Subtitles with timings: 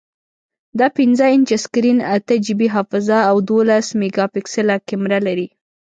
[0.79, 5.47] دا پنځه انچه سکرین، اته جی بی حافظه، او دولس میګاپکسله کیمره لري.